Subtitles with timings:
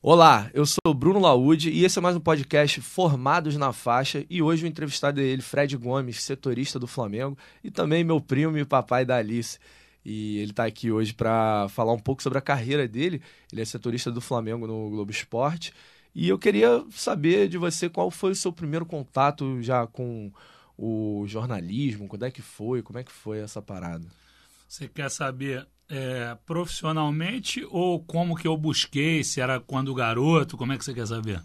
[0.00, 4.40] Olá, eu sou Bruno Laude e esse é mais um podcast Formados na Faixa e
[4.40, 8.64] hoje o entrevistado é ele, Fred Gomes, setorista do Flamengo e também meu primo e
[8.64, 9.58] papai da Alice.
[10.04, 13.20] E ele está aqui hoje para falar um pouco sobre a carreira dele.
[13.52, 15.74] Ele é setorista do Flamengo no Globo Esporte.
[16.14, 20.30] E eu queria saber de você qual foi o seu primeiro contato já com
[20.76, 24.06] o jornalismo, quando é que foi, como é que foi essa parada?
[24.68, 29.24] Você quer saber é, profissionalmente ou como que eu busquei?
[29.24, 30.56] Se era quando garoto?
[30.56, 31.40] Como é que você quer saber?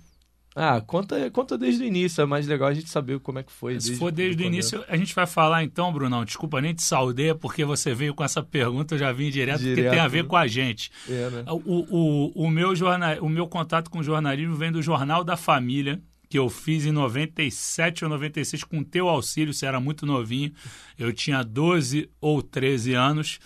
[0.56, 3.52] Ah, conta, conta desde o início, é mais legal a gente saber como é que
[3.52, 3.80] foi.
[3.80, 6.24] Se for desde o início, a gente vai falar então, Brunão.
[6.24, 9.76] Desculpa, nem te saudei, porque você veio com essa pergunta, eu já vim direto, direto
[9.76, 10.92] porque tem a ver com a gente.
[11.10, 11.44] É, né?
[11.48, 15.36] o, o, o, meu jornal, o meu contato com o jornalismo vem do Jornal da
[15.36, 20.52] Família, que eu fiz em 97 ou 96 com teu auxílio, você era muito novinho.
[21.00, 23.40] Eu tinha 12 ou 13 anos.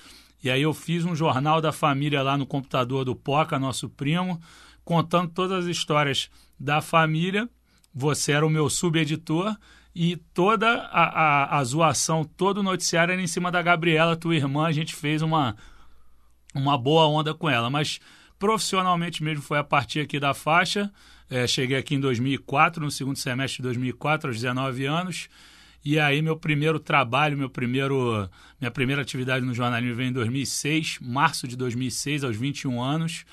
[0.43, 4.39] E aí eu fiz um jornal da família lá no computador do Poca, nosso primo,
[4.83, 6.29] contando todas as histórias
[6.59, 7.49] da família.
[7.93, 9.55] Você era o meu subeditor
[9.95, 14.35] e toda a, a, a zoação, todo o noticiário era em cima da Gabriela, tua
[14.35, 14.67] irmã.
[14.67, 15.55] A gente fez uma,
[16.53, 17.69] uma boa onda com ela.
[17.69, 17.99] Mas
[18.37, 20.91] profissionalmente mesmo foi a partir aqui da faixa.
[21.29, 25.27] É, cheguei aqui em 2004, no segundo semestre de 2004, aos 19 anos.
[25.89, 30.99] E aí meu primeiro trabalho, meu primeiro, minha primeira atividade no jornalismo veio em 2006,
[31.01, 33.23] março de 2006, aos 21 anos.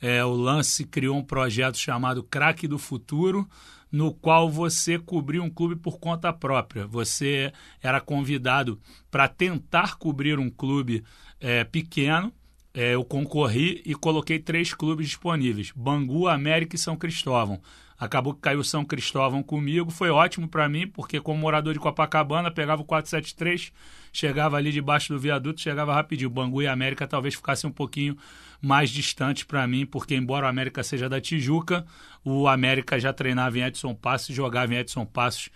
[0.00, 3.44] É, o Lance criou um projeto chamado Craque do Futuro,
[3.90, 6.86] no qual você cobriu um clube por conta própria.
[6.86, 11.02] Você era convidado para tentar cobrir um clube
[11.40, 12.32] é, pequeno.
[12.72, 17.60] É, eu concorri e coloquei três clubes disponíveis: Bangu, América e São Cristóvão.
[17.98, 22.50] Acabou que caiu São Cristóvão comigo, foi ótimo para mim, porque como morador de Copacabana,
[22.50, 23.72] pegava o 473,
[24.12, 26.28] chegava ali debaixo do viaduto, chegava rapidinho.
[26.28, 28.16] Bangu e América talvez ficassem um pouquinho
[28.60, 31.86] mais distantes para mim, porque embora o América seja da Tijuca,
[32.24, 35.48] o América já treinava em Edson Passos e jogava em Edson Passos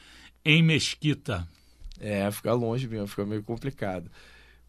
[0.44, 1.46] em Mesquita.
[2.00, 4.10] É, fica longe mesmo, fica meio complicado.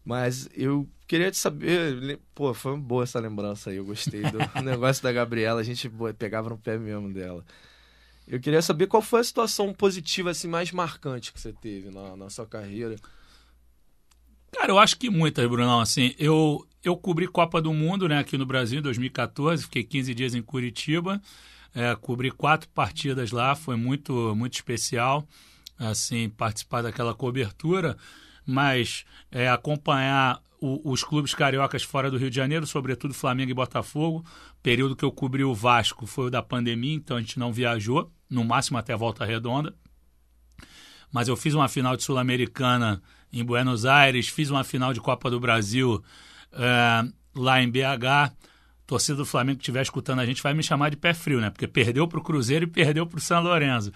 [0.04, 5.02] Mas eu queria te saber, pô, foi boa essa lembrança aí, eu gostei do negócio
[5.02, 7.44] da Gabriela, a gente pegava no pé mesmo dela.
[8.26, 12.16] Eu queria saber qual foi a situação positiva assim mais marcante que você teve na,
[12.16, 12.96] na sua carreira.
[14.52, 15.80] Cara, eu acho que muitas, Brunão.
[15.80, 20.14] Assim, eu, eu cobri Copa do Mundo né, aqui no Brasil em 2014, fiquei 15
[20.14, 21.20] dias em Curitiba,
[21.74, 25.26] é, cobri quatro partidas lá, foi muito, muito especial
[25.78, 27.96] assim participar daquela cobertura
[28.46, 33.54] mas é, acompanhar o, os clubes cariocas fora do Rio de Janeiro, sobretudo Flamengo e
[33.54, 34.24] Botafogo.
[34.62, 38.10] Período que eu cobri o Vasco foi o da pandemia, então a gente não viajou,
[38.30, 39.74] no máximo até volta redonda.
[41.10, 45.30] Mas eu fiz uma final de Sul-Americana em Buenos Aires, fiz uma final de Copa
[45.30, 46.02] do Brasil
[46.52, 47.04] é,
[47.34, 48.32] lá em BH.
[48.86, 51.50] Torcida do Flamengo que estiver escutando a gente vai me chamar de pé frio, né?
[51.50, 53.92] Porque perdeu para o Cruzeiro e perdeu para o São Lourenço.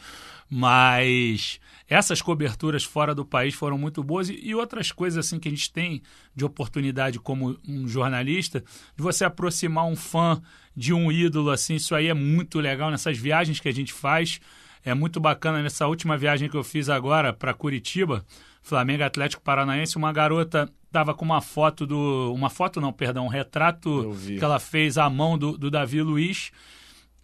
[0.49, 5.49] Mas essas coberturas fora do país foram muito boas e, e, outras coisas assim que
[5.49, 6.03] a gente tem
[6.35, 8.63] de oportunidade como um jornalista,
[8.97, 10.41] de você aproximar um fã
[10.75, 14.41] de um ídolo assim, isso aí é muito legal nessas viagens que a gente faz.
[14.85, 18.25] É muito bacana nessa última viagem que eu fiz agora para Curitiba,
[18.63, 22.33] Flamengo Atlético Paranaense, uma garota estava com uma foto do.
[22.33, 26.51] Uma foto não, perdão, um retrato que ela fez à mão do, do Davi Luiz.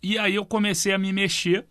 [0.02, 1.66] E aí eu comecei a me mexer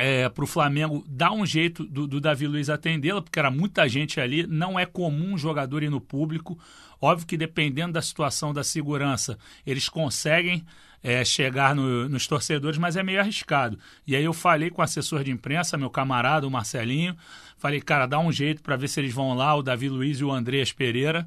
[0.00, 3.88] é, para o Flamengo dar um jeito do, do Davi Luiz atendê-la, porque era muita
[3.88, 4.46] gente ali.
[4.46, 6.58] Não é comum um jogador ir no público.
[7.00, 10.64] Óbvio que dependendo da situação da segurança, eles conseguem
[11.02, 13.78] é, chegar no, nos torcedores, mas é meio arriscado.
[14.06, 17.16] E aí eu falei com o assessor de imprensa, meu camarada, o Marcelinho.
[17.56, 20.24] Falei, cara, dá um jeito para ver se eles vão lá, o Davi Luiz e
[20.24, 21.26] o Andreas Pereira.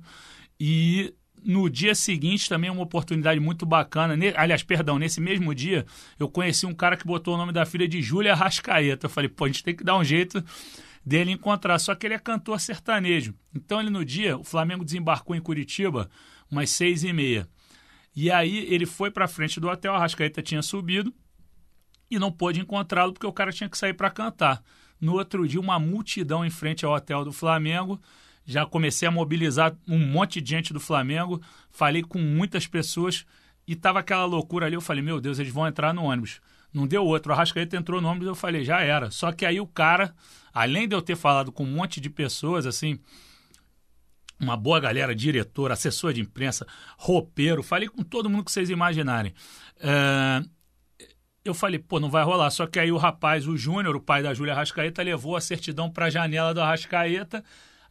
[0.59, 1.13] E
[1.45, 4.15] no dia seguinte também uma oportunidade muito bacana.
[4.35, 5.85] aliás, perdão, nesse mesmo dia
[6.19, 9.05] eu conheci um cara que botou o nome da filha de Júlia Rascaeta.
[9.05, 10.43] Eu falei, pô, a gente tem que dar um jeito
[11.05, 11.79] dele encontrar.
[11.79, 13.33] Só que ele é cantor sertanejo.
[13.53, 16.09] Então ele no dia, o Flamengo desembarcou em Curitiba
[16.49, 17.47] umas seis e meia.
[18.15, 21.13] E aí ele foi para frente do hotel, a Rascaeta tinha subido
[22.09, 24.63] e não pôde encontrá-lo porque o cara tinha que sair para cantar.
[25.01, 27.99] No outro dia, uma multidão em frente ao hotel do Flamengo
[28.45, 31.41] já comecei a mobilizar um monte de gente do Flamengo,
[31.71, 33.25] falei com muitas pessoas
[33.67, 34.75] e tava aquela loucura ali.
[34.75, 36.41] Eu falei, meu Deus, eles vão entrar no ônibus.
[36.73, 37.31] Não deu outro.
[37.31, 39.11] O Arrascaeta entrou no ônibus eu falei, já era.
[39.11, 40.13] Só que aí o cara,
[40.53, 42.99] além de eu ter falado com um monte de pessoas, assim,
[44.39, 46.67] uma boa galera, diretor, assessor de imprensa,
[46.97, 49.33] roupeiro, falei com todo mundo que vocês imaginarem.
[49.79, 50.43] É...
[51.45, 52.49] Eu falei, pô, não vai rolar.
[52.51, 55.89] Só que aí o rapaz, o Júnior, o pai da Júlia Arrascaeta, levou a certidão
[55.89, 57.43] para a janela do Arrascaeta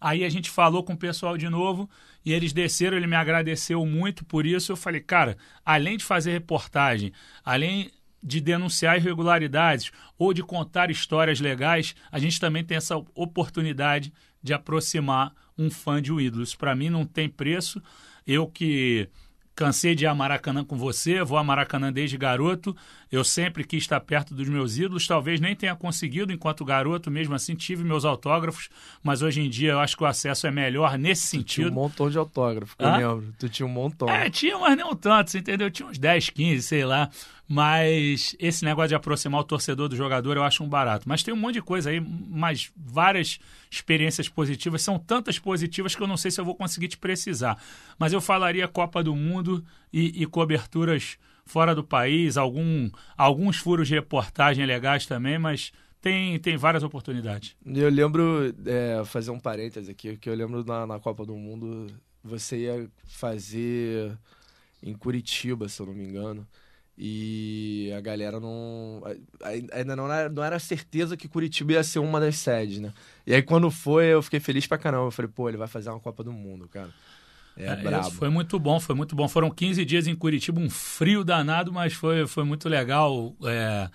[0.03, 1.89] Aí a gente falou com o pessoal de novo
[2.25, 4.73] e eles desceram, ele me agradeceu muito por isso.
[4.73, 7.13] Eu falei, cara, além de fazer reportagem,
[7.45, 7.89] além
[8.21, 14.13] de denunciar irregularidades ou de contar histórias legais, a gente também tem essa oportunidade
[14.43, 16.43] de aproximar um fã de um ídolo.
[16.43, 17.81] Isso para mim não tem preço.
[18.27, 19.09] Eu que
[19.55, 22.77] cansei de ir a Maracanã com você, vou a Maracanã desde garoto.
[23.13, 27.35] Eu sempre quis estar perto dos meus ídolos, talvez nem tenha conseguido enquanto garoto, mesmo
[27.35, 28.71] assim tive meus autógrafos,
[29.03, 31.67] mas hoje em dia eu acho que o acesso é melhor nesse tu sentido.
[31.67, 33.35] Tinha um montão de autógrafos, eu lembro.
[33.39, 34.09] Tu tinha um montão.
[34.09, 35.71] É, tinha, mas não tantos, entendeu?
[35.71, 37.11] Tinha uns 10, 15, sei lá.
[37.47, 41.07] Mas esse negócio de aproximar o torcedor do jogador eu acho um barato.
[41.07, 43.39] Mas tem um monte de coisa aí, mais várias
[43.71, 44.81] experiências positivas.
[44.81, 47.63] São tantas positivas que eu não sei se eu vou conseguir te precisar.
[47.99, 49.63] Mas eu falaria Copa do Mundo
[49.93, 56.39] e, e coberturas fora do país, algum, alguns furos de reportagem legais também, mas tem,
[56.39, 57.57] tem várias oportunidades.
[57.65, 61.87] Eu lembro, é, fazer um parênteses aqui, que eu lembro na, na Copa do Mundo,
[62.23, 64.17] você ia fazer
[64.83, 66.47] em Curitiba, se eu não me engano.
[66.97, 69.03] E a galera não.
[69.73, 72.93] Ainda não era, não era certeza que Curitiba ia ser uma das sedes, né?
[73.27, 75.07] E aí quando foi, eu fiquei feliz pra caramba.
[75.07, 76.91] Eu falei, pô, ele vai fazer uma Copa do Mundo, cara.
[77.57, 78.11] É, é brabo.
[78.11, 79.29] Foi muito bom, foi muito bom.
[79.29, 83.35] Foram 15 dias em Curitiba, um frio danado, mas foi, foi muito legal.
[83.45, 83.89] É...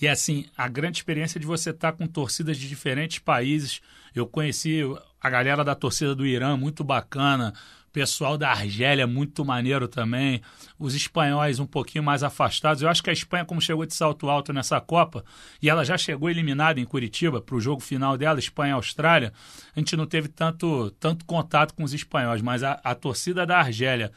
[0.00, 3.80] E assim, a grande experiência de você estar com torcidas de diferentes países.
[4.14, 4.80] Eu conheci
[5.20, 7.54] a galera da torcida do Irã, muito bacana
[7.94, 10.42] pessoal da Argélia muito maneiro também,
[10.76, 12.82] os espanhóis um pouquinho mais afastados.
[12.82, 15.24] Eu acho que a Espanha, como chegou de salto alto nessa Copa,
[15.62, 19.32] e ela já chegou eliminada em Curitiba para o jogo final dela, Espanha-Austrália,
[19.76, 23.58] a gente não teve tanto, tanto contato com os espanhóis, mas a, a torcida da
[23.58, 24.10] Argélia,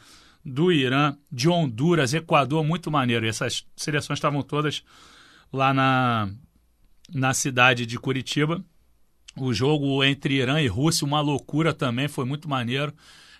[0.44, 3.26] do Irã, de Honduras, Equador, muito maneiro.
[3.26, 4.82] E essas seleções estavam todas
[5.52, 6.28] lá na,
[7.14, 8.64] na cidade de Curitiba.
[9.36, 12.92] O jogo entre Irã e Rússia, uma loucura também, foi muito maneiro.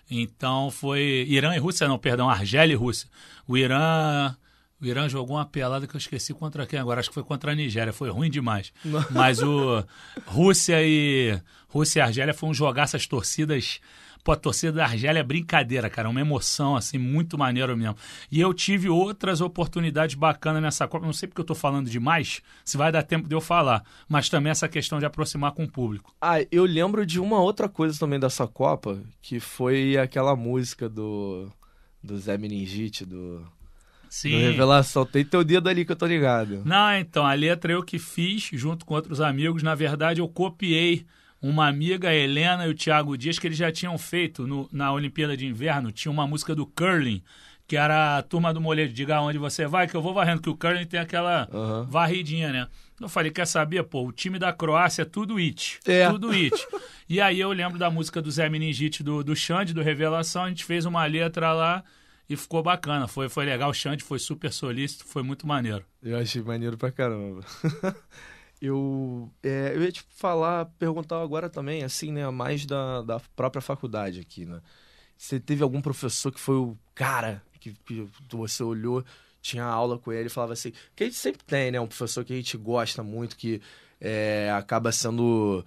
[0.09, 3.07] Então foi Irã e Rússia, não, perdão, Argélia e Rússia.
[3.47, 4.35] O Irã,
[4.81, 7.51] o Irã jogou uma pelada que eu esqueci contra quem agora, acho que foi contra
[7.51, 8.73] a Nigéria, foi ruim demais.
[9.11, 9.83] Mas o
[10.25, 13.79] Rússia e Rússia e Argélia foi um jogar essas torcidas
[14.23, 16.07] Pô, a torcida da Argélia é brincadeira, cara.
[16.07, 17.95] É uma emoção, assim, muito maneiro mesmo.
[18.31, 21.05] E eu tive outras oportunidades bacanas nessa Copa.
[21.05, 23.83] Não sei porque eu tô falando demais, se vai dar tempo de eu falar.
[24.07, 26.13] Mas também essa questão de aproximar com o público.
[26.21, 31.49] Ah, eu lembro de uma outra coisa também dessa Copa, que foi aquela música do,
[32.03, 33.41] do Zé Meningite, do...
[34.09, 34.31] Sim.
[34.31, 35.05] Do Revelação.
[35.05, 36.63] Tem teu dedo ali que eu tô ligado.
[36.65, 39.61] Não, então, a letra eu que fiz junto com outros amigos.
[39.61, 41.05] Na verdade, eu copiei
[41.41, 44.91] uma amiga, a Helena e o Thiago Dias, que eles já tinham feito no, na
[44.91, 47.23] Olimpíada de Inverno, tinha uma música do Curling,
[47.67, 50.49] que era a turma do molejo, diga onde você vai, que eu vou varrendo, que
[50.49, 51.85] o Curling tem aquela uhum.
[51.85, 52.67] varridinha, né?
[52.99, 56.09] Eu falei, quer saber, pô, o time da Croácia é tudo it, é.
[56.09, 56.53] tudo it.
[57.07, 60.49] e aí eu lembro da música do Zé Meningite, do, do Xande, do Revelação, a
[60.49, 61.83] gente fez uma letra lá
[62.29, 65.85] e ficou bacana, foi, foi legal, o Xande foi super solícito, foi muito maneiro.
[66.03, 67.45] Eu achei maneiro pra caramba.
[68.61, 73.61] Eu, é, eu ia te falar, perguntar agora também, assim, né, mais da, da própria
[73.61, 74.61] faculdade aqui, né?
[75.17, 79.03] Você teve algum professor que foi o cara que, que você olhou,
[79.41, 82.23] tinha aula com ele e falava assim, que a gente sempre tem, né, um professor
[82.23, 83.61] que a gente gosta muito, que
[83.99, 85.65] é, acaba sendo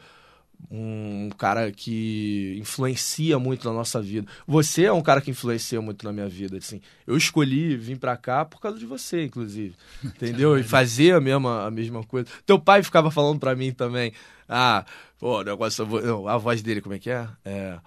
[0.70, 4.26] um cara que influencia muito na nossa vida.
[4.46, 6.80] Você é um cara que influencia muito na minha vida, assim.
[7.06, 9.74] Eu escolhi vir para cá por causa de você, inclusive.
[10.04, 10.58] Entendeu?
[10.58, 12.28] E fazer a mesma, a mesma coisa.
[12.46, 14.12] Teu pai ficava falando para mim também.
[14.48, 14.84] Ah,
[15.18, 15.86] pô, o negócio.
[15.86, 17.28] Não, a voz dele, como é que é?
[17.44, 17.78] É.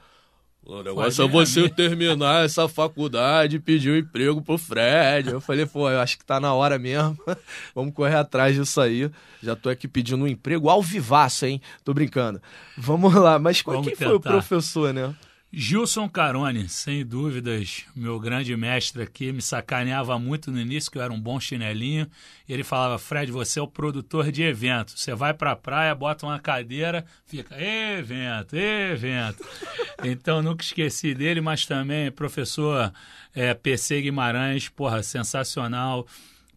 [0.66, 5.30] O negócio é você terminar essa faculdade e pedir um emprego pro Fred.
[5.30, 7.16] Eu falei, pô, eu acho que tá na hora mesmo.
[7.76, 9.12] Vamos correr atrás disso aí.
[9.44, 11.62] Já tô aqui pedindo um emprego ao vivaço, hein?
[11.84, 12.42] Tô brincando.
[12.76, 14.06] Vamos lá, mas qual, quem tentar.
[14.06, 15.14] foi o professor, né?
[15.54, 21.02] Gilson Carone, sem dúvidas, meu grande mestre aqui, me sacaneava muito no início, que eu
[21.02, 22.10] era um bom chinelinho.
[22.50, 24.98] Ele falava: Fred, você é o produtor de evento.
[24.98, 29.46] Você vai para a praia, bota uma cadeira, fica evento, evento.
[30.04, 32.92] então nunca esqueci dele, mas também professor
[33.34, 36.06] é, PC Guimarães, porra, sensacional.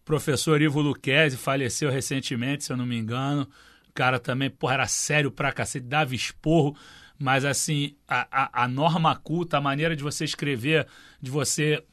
[0.03, 3.47] Professor Ivo Luquezzi faleceu recentemente, se eu não me engano.
[3.87, 6.75] O cara também, porra, era sério pra cacete, dava esporro
[7.19, 10.87] mas assim, a, a, a norma culta, a maneira de você escrever,
[11.21, 11.83] de você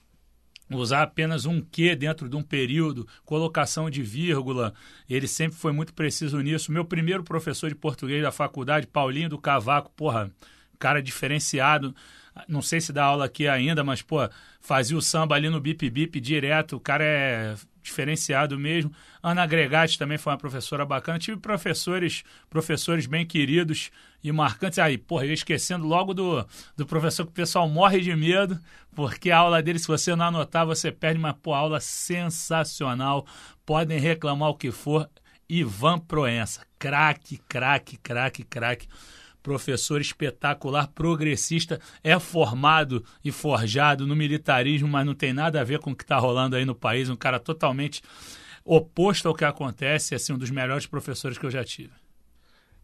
[0.71, 4.73] usar apenas um que dentro de um período, colocação de vírgula,
[5.09, 6.73] ele sempre foi muito preciso nisso.
[6.73, 10.31] Meu primeiro professor de português da faculdade, Paulinho do Cavaco, porra,
[10.79, 11.95] cara diferenciado.
[12.49, 14.19] Não sei se dá aula aqui ainda, mas, pô,
[14.61, 18.93] fazia o samba ali no Bip Bip direto, o cara é diferenciado mesmo.
[19.23, 21.19] Ana Gregatti também foi uma professora bacana.
[21.19, 23.91] Tive professores, professores bem queridos
[24.23, 24.79] e marcantes.
[24.79, 26.45] Aí, porra, esquecendo logo do,
[26.77, 28.59] do professor que o pessoal morre de medo,
[28.95, 33.25] porque a aula dele, se você não anotar, você perde uma pô, aula sensacional.
[33.65, 35.09] Podem reclamar o que for.
[35.49, 38.89] Ivan Proença, craque, craque, craque, craque
[39.47, 45.79] professor espetacular, progressista, é formado e forjado no militarismo, mas não tem nada a ver
[45.79, 47.09] com o que está rolando aí no país.
[47.09, 48.03] Um cara totalmente
[48.65, 51.93] oposto ao que acontece, assim, um dos melhores professores que eu já tive.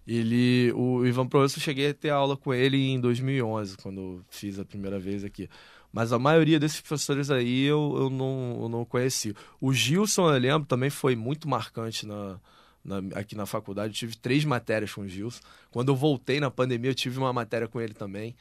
[0.07, 4.57] Ele, o Ivan Proença, eu cheguei a ter aula com ele em 2011, quando fiz
[4.61, 5.49] a primeira vez aqui.
[5.93, 9.35] Mas a maioria desses professores aí eu, eu, não, eu não conheci.
[9.61, 12.39] O Gilson, eu lembro, também foi muito marcante na,
[12.85, 13.93] na, aqui na faculdade.
[13.93, 15.41] Eu tive três matérias com o Gilson.
[15.71, 18.35] Quando eu voltei na pandemia, eu tive uma matéria com ele também.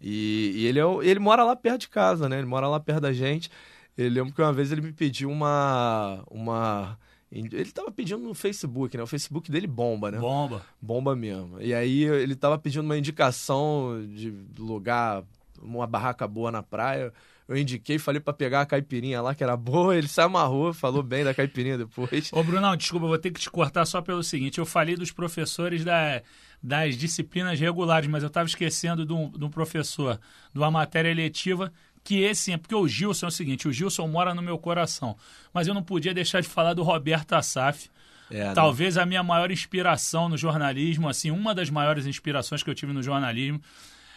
[0.00, 2.38] E, e ele, é, ele mora lá perto de casa, né?
[2.38, 3.50] Ele mora lá perto da gente.
[3.96, 6.22] Eu lembro que uma vez ele me pediu uma.
[6.30, 6.98] uma
[7.30, 9.02] ele estava pedindo no Facebook, né?
[9.02, 10.18] O Facebook dele bomba, né?
[10.18, 10.62] Bomba.
[10.80, 11.60] Bomba mesmo.
[11.60, 15.24] E aí ele estava pedindo uma indicação de lugar,
[15.60, 17.12] uma barraca boa na praia
[17.46, 21.02] eu indiquei, falei para pegar a caipirinha lá, que era boa, ele se amarrou, falou
[21.02, 22.30] bem da caipirinha depois.
[22.32, 25.84] Ô, Brunão, desculpa, vou ter que te cortar só pelo seguinte: eu falei dos professores
[25.84, 26.22] da,
[26.62, 30.18] das disciplinas regulares, mas eu estava esquecendo de um, de um professor
[30.52, 31.70] de uma matéria eletiva
[32.02, 35.16] que esse é porque o Gilson é o seguinte, o Gilson mora no meu coração,
[35.52, 37.90] mas eu não podia deixar de falar do Roberto Assaf.
[38.30, 38.54] É, né?
[38.54, 42.92] Talvez a minha maior inspiração no jornalismo, assim, uma das maiores inspirações que eu tive
[42.92, 43.60] no jornalismo.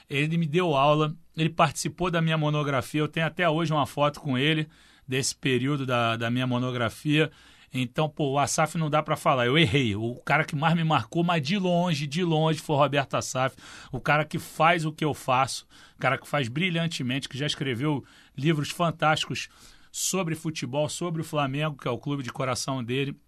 [0.10, 3.02] Ele me deu aula, ele participou da minha monografia.
[3.02, 4.68] Eu tenho até hoje uma foto com ele
[5.08, 7.32] desse período da, da minha monografia.
[7.74, 9.46] Então, pô, o Asaf não dá para falar.
[9.46, 9.96] Eu errei.
[9.96, 13.56] O cara que mais me marcou, mas de longe, de longe, foi o Roberto Asaf.
[13.92, 15.68] O cara que faz o que eu faço.
[15.96, 18.04] O cara que faz brilhantemente, que já escreveu
[18.36, 19.50] livros fantásticos
[19.92, 23.20] sobre futebol, sobre o Flamengo, que é o clube de coração dele.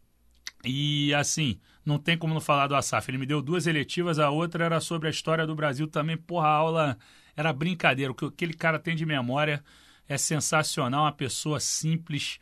[0.63, 3.09] E assim, não tem como não falar do Asaf.
[3.09, 6.15] Ele me deu duas eletivas, a outra era sobre a história do Brasil também.
[6.15, 6.97] Porra, a aula
[7.35, 8.11] era brincadeira.
[8.11, 9.63] O que aquele cara tem de memória
[10.07, 11.03] é sensacional.
[11.03, 12.39] Uma pessoa simples,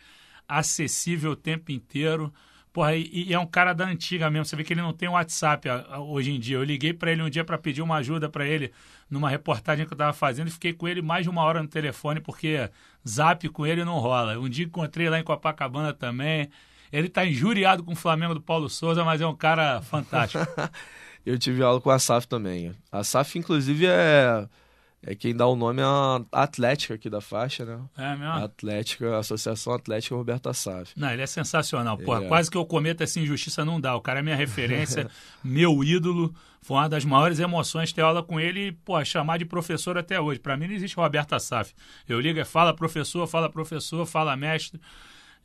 [0.48, 2.34] acessível o tempo inteiro.
[2.74, 4.46] Porra, e, e é um cara da antiga mesmo.
[4.46, 6.58] Você vê que ele não tem WhatsApp hoje em dia.
[6.58, 8.72] Eu liguei para ele um dia para pedir uma ajuda para ele
[9.10, 11.68] numa reportagem que eu estava fazendo e fiquei com ele mais de uma hora no
[11.68, 12.70] telefone porque
[13.08, 14.38] zap com ele não rola.
[14.38, 16.50] Um dia encontrei lá em Copacabana também.
[16.92, 20.46] Ele está injuriado com o Flamengo do Paulo Souza, mas é um cara fantástico.
[21.26, 22.74] eu tive aula com a SAF também.
[22.92, 24.48] A SAF, inclusive, é,
[25.04, 27.80] é quem dá o nome à Atlética aqui da faixa, né?
[27.98, 28.34] É mesmo?
[28.34, 30.94] Atlética, Associação Atlética Roberto Assaf.
[30.96, 31.98] Não, ele é sensacional.
[31.98, 32.28] Pô, é.
[32.28, 33.96] quase que eu cometo essa injustiça, não dá.
[33.96, 35.10] O cara é minha referência,
[35.44, 36.34] meu ídolo.
[36.62, 40.20] Foi uma das maiores emoções ter aula com ele e, pô, chamar de professor até
[40.20, 40.40] hoje.
[40.40, 41.74] Para mim não existe Roberto Assaf.
[42.08, 44.82] Eu ligo, é fala professor, fala professor, fala mestre.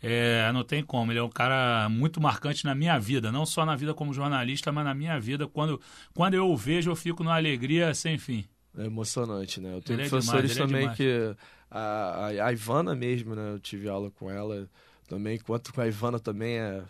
[0.02, 1.12] É, não tem como.
[1.12, 4.72] Ele é um cara muito marcante na minha vida, não só na vida como jornalista,
[4.72, 5.46] mas na minha vida.
[5.46, 5.80] Quando,
[6.12, 8.44] quando eu o vejo, eu fico numa alegria sem fim.
[8.76, 9.74] É emocionante, né?
[9.74, 11.36] Eu tenho ele é professores é também é que.
[11.70, 13.52] A, a, Ivana mesmo, né?
[13.52, 14.68] Eu tive aula com ela
[15.06, 15.36] também.
[15.36, 16.82] Enquanto com a Ivana também é.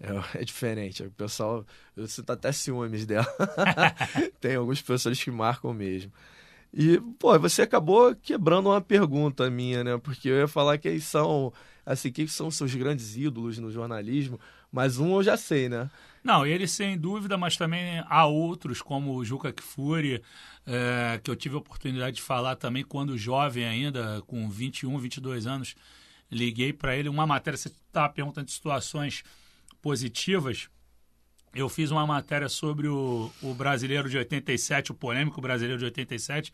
[0.00, 0.10] É,
[0.42, 1.02] é diferente.
[1.02, 1.64] O pessoal.
[1.96, 3.26] Você tá até ciúmes dela.
[4.38, 6.12] tem alguns professores que marcam mesmo.
[6.76, 9.96] E, pô, você acabou quebrando uma pergunta minha, né?
[9.96, 11.52] Porque eu ia falar que eles são
[11.84, 14.38] assim, quem são seus grandes ídolos no jornalismo?
[14.70, 15.90] Mas um eu já sei, né?
[16.22, 20.22] Não, ele sem dúvida, mas também há outros, como o Juca Kfouri,
[20.66, 25.46] é, que eu tive a oportunidade de falar também quando jovem ainda, com 21, 22
[25.46, 25.74] anos,
[26.30, 29.22] liguei para ele uma matéria, você estava perguntando de situações
[29.82, 30.68] positivas,
[31.54, 36.52] eu fiz uma matéria sobre o, o brasileiro de 87, o polêmico brasileiro de 87,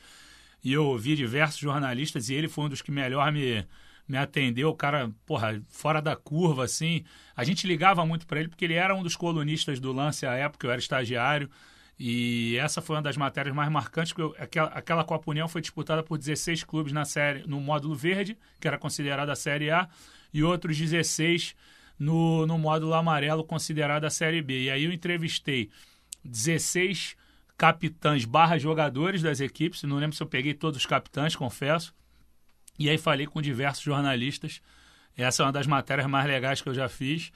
[0.63, 3.65] e eu ouvi diversos jornalistas e ele foi um dos que melhor me
[4.11, 7.05] me atendeu, o cara, porra, fora da curva, assim.
[7.37, 10.35] A gente ligava muito para ele porque ele era um dos colunistas do lance à
[10.35, 11.49] época, eu era estagiário.
[11.97, 15.61] E essa foi uma das matérias mais marcantes, porque eu, aquela, aquela Copa União foi
[15.61, 19.88] disputada por 16 clubes na série, no módulo verde, que era considerada a Série A,
[20.35, 21.55] e outros 16
[21.97, 24.64] no, no módulo amarelo, considerada a Série B.
[24.64, 25.71] E aí eu entrevistei
[26.25, 27.17] 16
[27.57, 31.95] capitães barra jogadores das equipes, não lembro se eu peguei todos os capitães, confesso,
[32.81, 34.63] e aí falei com diversos jornalistas.
[35.15, 37.31] Essa é uma das matérias mais legais que eu já fiz.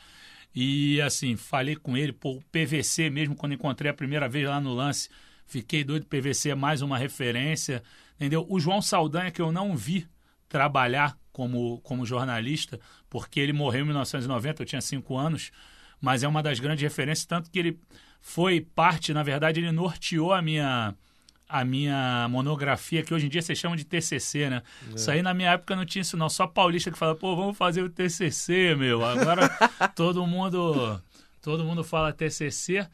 [0.55, 4.59] E assim, falei com ele, pô, o PVC mesmo, quando encontrei a primeira vez lá
[4.59, 5.11] no lance,
[5.45, 7.83] fiquei doido, PVC é mais uma referência,
[8.17, 8.47] entendeu?
[8.49, 10.09] O João Saldanha, que eu não vi
[10.49, 15.51] trabalhar como, como jornalista, porque ele morreu em 1990, eu tinha cinco anos,
[16.01, 17.79] mas é uma das grandes referências, tanto que ele
[18.19, 20.95] foi parte, na verdade, ele norteou a minha
[21.55, 24.61] a minha monografia, que hoje em dia vocês chamam de TCC, né?
[24.91, 24.95] É.
[24.97, 27.57] Isso aí na minha época não tinha isso não, só paulista que fala, pô, vamos
[27.57, 29.05] fazer o TCC, meu.
[29.05, 29.49] Agora
[29.95, 31.01] todo mundo
[31.41, 32.89] todo mundo fala TCC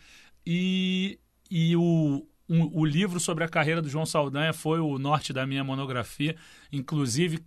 [0.46, 1.18] e,
[1.50, 5.46] e o, um, o livro sobre a carreira do João Saldanha foi o norte da
[5.46, 6.36] minha monografia,
[6.70, 7.42] inclusive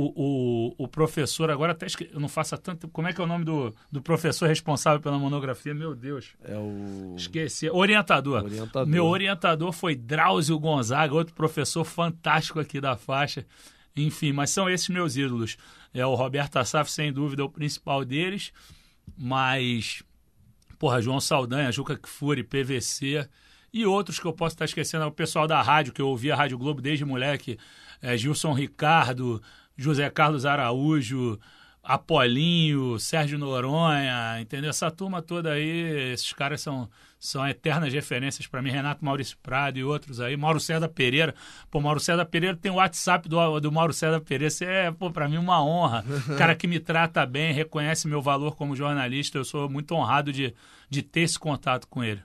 [0.00, 2.08] o, o, o, professor, agora até esque...
[2.12, 2.86] eu não faço tanto.
[2.88, 5.74] Como é que é o nome do, do professor responsável pela monografia?
[5.74, 6.36] Meu Deus.
[6.44, 7.16] É o.
[7.16, 7.68] Esqueci.
[7.68, 8.44] Orientador.
[8.44, 8.86] orientador.
[8.86, 13.44] Meu orientador foi Drauzio Gonzaga, outro professor fantástico aqui da faixa.
[13.96, 15.56] Enfim, mas são esses meus ídolos.
[15.92, 18.52] É o Roberto Assaf, sem dúvida, é o principal deles.
[19.16, 20.04] Mas,
[20.78, 23.28] porra, João Saldanha, Juca Kfouri, PVC
[23.72, 25.02] e outros que eu posso estar esquecendo.
[25.02, 27.58] É o pessoal da rádio, que eu ouvia a Rádio Globo desde moleque.
[28.00, 29.42] É, Gilson Ricardo,
[29.78, 31.38] José Carlos Araújo,
[31.88, 34.68] Apolinho, Sérgio Noronha, entendeu?
[34.68, 38.70] Essa turma toda aí, esses caras são, são eternas referências para mim.
[38.70, 40.36] Renato Maurício Prado e outros aí.
[40.36, 41.34] Mauro César Pereira.
[41.70, 44.48] Pô, Mauro César Pereira tem o WhatsApp do, do Mauro César Pereira.
[44.48, 46.04] Isso é, pô, para mim uma honra.
[46.36, 49.38] Cara que me trata bem, reconhece meu valor como jornalista.
[49.38, 50.52] Eu sou muito honrado de,
[50.90, 52.20] de ter esse contato com ele.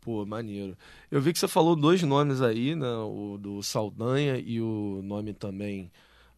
[0.00, 0.76] Pô, maneiro.
[1.10, 2.86] Eu vi que você falou dois nomes aí, né?
[2.86, 5.90] O do Saldanha e o nome também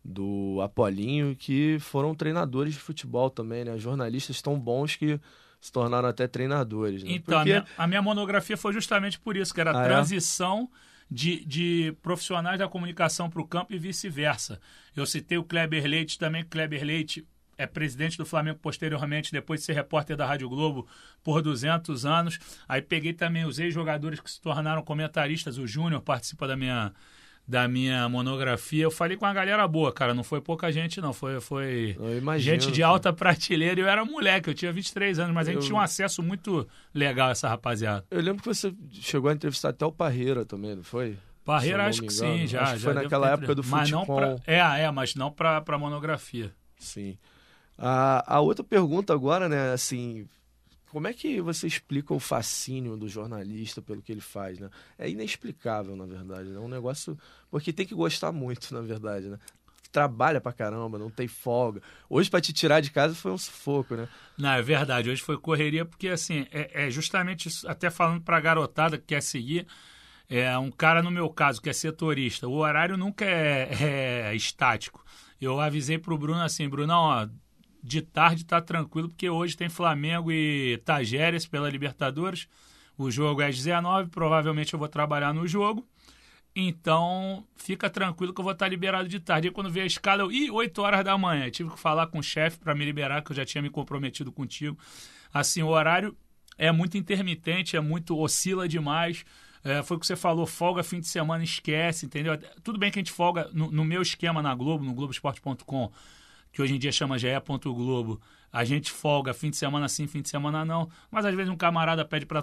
[0.04, 3.78] do Apolinho, que foram treinadores de futebol também, né?
[3.78, 5.21] Jornalistas tão bons que
[5.61, 7.04] se tornaram até treinadores.
[7.04, 7.12] Né?
[7.12, 7.52] Então, Porque...
[7.52, 9.88] a, minha, a, minha, monografia foi justamente por isso, que era a ah, é?
[9.88, 10.76] transição é?
[11.09, 14.61] de, de profissionais da comunicação para o campo e vice-versa.
[14.97, 17.25] Eu citei o Kleber Leite também, Kleber Leite
[17.56, 20.87] é presidente do Flamengo posteriormente, depois de ser repórter da Rádio Globo
[21.23, 22.40] por 200 anos.
[22.66, 26.92] Aí peguei também os ex-jogadores que se tornaram comentaristas, o Júnior participa da minha
[27.46, 30.14] da minha monografia, eu falei com uma galera boa, cara.
[30.14, 31.12] Não foi pouca gente, não.
[31.12, 33.80] Foi, foi imagino, gente de alta prateleira.
[33.80, 35.66] Eu era moleque, eu tinha 23 anos, mas a gente eu...
[35.66, 38.04] tinha um acesso muito legal a essa rapaziada.
[38.11, 41.16] Eu lembro que você chegou a entrevistar até o Parreira também, não foi?
[41.44, 42.62] Parreira, acho que sim, já.
[42.62, 43.34] Acho que foi naquela ter...
[43.34, 43.80] época do futebol.
[43.80, 44.37] Mas não pra...
[44.46, 46.52] É, é, mas não para monografia.
[46.78, 47.18] Sim.
[47.76, 50.26] A, a outra pergunta agora, né, assim,
[50.92, 54.68] como é que você explica o fascínio do jornalista pelo que ele faz, né?
[54.99, 56.56] É inexplicável, na verdade, né?
[56.56, 57.18] É um negócio...
[57.50, 59.38] Porque tem que gostar muito, na verdade, né?
[59.90, 61.80] Trabalha pra caramba, não tem folga.
[62.11, 64.06] Hoje, para te tirar de casa, foi um sufoco, né?
[64.37, 65.08] Não, é verdade.
[65.08, 69.22] Hoje foi correria, porque, assim, é, é justamente isso, até falando pra garotada que quer
[69.22, 69.66] seguir,
[70.28, 75.02] é um cara, no meu caso, que é setorista, o horário nunca é, é estático.
[75.40, 77.26] Eu avisei pro Bruno assim, Bruno, ó,
[77.83, 82.47] de tarde tá tranquilo, porque hoje tem Flamengo e Tajeres pela Libertadores.
[82.97, 85.87] O jogo é às 19, provavelmente eu vou trabalhar no jogo.
[86.55, 89.49] Então, fica tranquilo que eu vou estar liberado de tarde.
[89.49, 91.51] E quando veio a escala, eu, ih, 8 horas da manhã.
[91.51, 94.31] Tive que falar com o chefe para me liberar, que eu já tinha me comprometido
[94.31, 94.79] contigo.
[95.33, 96.14] Assim, o horário
[96.59, 99.25] é muito intermitente, é muito, oscila demais.
[99.64, 102.38] É, foi o que você falou, folga fim de semana, esquece, entendeu?
[102.62, 105.90] Tudo bem que a gente folga no, no meu esquema na Globo, no Globoesporte.com
[106.53, 107.29] que hoje em dia chama GE.
[107.65, 108.21] Globo,
[108.53, 111.57] a gente folga fim de semana sim, fim de semana não, mas às vezes um
[111.57, 112.43] camarada pede para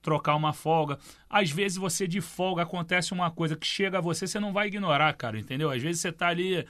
[0.00, 0.98] trocar uma folga.
[1.28, 4.68] Às vezes você de folga acontece uma coisa que chega a você, você não vai
[4.68, 5.70] ignorar, cara, entendeu?
[5.70, 6.64] Às vezes você tá ali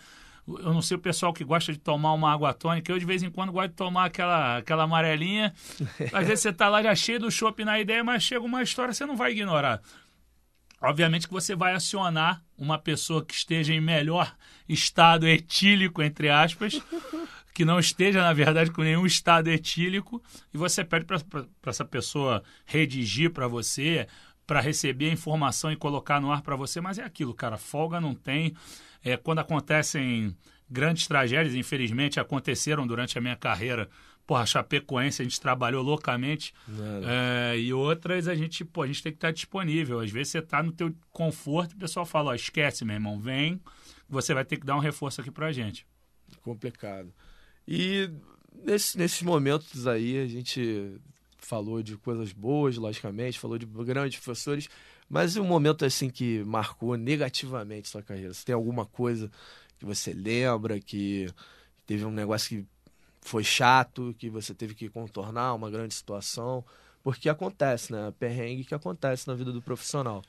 [0.49, 3.23] eu não sei o pessoal que gosta de tomar uma água tônica, eu de vez
[3.23, 5.53] em quando gosto de tomar aquela, aquela amarelinha.
[6.11, 8.95] Às vezes você tá lá já cheio do chopp na ideia, mas chega uma história,
[8.95, 9.83] você não vai ignorar.
[10.81, 14.35] Obviamente que você vai acionar uma pessoa que esteja em melhor
[14.69, 16.83] estado etílico, entre aspas,
[17.55, 21.21] que não esteja, na verdade, com nenhum estado etílico, e você pede para
[21.67, 24.07] essa pessoa redigir para você,
[24.47, 28.01] para receber a informação e colocar no ar para você, mas é aquilo, cara, folga
[28.01, 28.55] não tem.
[29.05, 30.37] É, quando acontecem
[30.69, 33.89] grandes tragédias, infelizmente aconteceram durante a minha carreira
[34.29, 36.53] porra, Chapecoense a gente trabalhou loucamente
[37.07, 40.01] é, e outras a gente, pô, a gente tem que estar disponível.
[40.01, 43.19] Às vezes você está no teu conforto e o pessoal fala, ó, esquece, meu irmão,
[43.19, 43.59] vem,
[44.07, 45.87] você vai ter que dar um reforço aqui pra gente.
[46.43, 47.11] Complicado.
[47.67, 48.11] E
[48.53, 51.01] nesse, nesses momentos aí a gente
[51.39, 54.69] falou de coisas boas, logicamente, falou de grandes professores,
[55.09, 58.35] mas um momento assim que marcou negativamente sua carreira?
[58.35, 59.31] Você tem alguma coisa
[59.79, 61.31] que você lembra que
[61.87, 62.67] teve um negócio que
[63.29, 66.65] foi chato, que você teve que contornar uma grande situação,
[67.03, 68.13] porque acontece, né?
[68.19, 70.23] Perrengue que acontece na vida do profissional.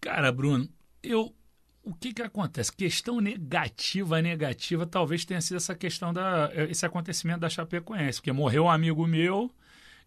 [0.00, 0.68] Cara, Bruno,
[1.02, 1.34] eu
[1.82, 2.74] o que que acontece?
[2.74, 8.64] Questão negativa, negativa, talvez tenha sido essa questão da esse acontecimento da Chapecoense, porque morreu
[8.64, 9.50] um amigo meu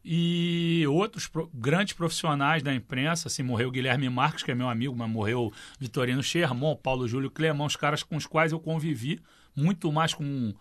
[0.03, 4.95] e outros pro, grandes profissionais da imprensa, assim, morreu Guilherme Marques, que é meu amigo,
[4.95, 9.19] mas morreu Vitorino Sherman, Paulo Júlio Clemão, os caras com os quais eu convivi
[9.56, 10.53] muito mais com